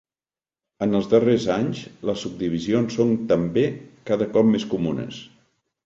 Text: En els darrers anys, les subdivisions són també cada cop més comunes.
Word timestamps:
En 0.85 0.99
els 0.99 1.09
darrers 1.11 1.45
anys, 1.57 1.83
les 2.11 2.25
subdivisions 2.27 2.99
són 3.01 3.15
també 3.35 3.69
cada 4.13 4.33
cop 4.37 4.53
més 4.57 4.71
comunes. 4.77 5.27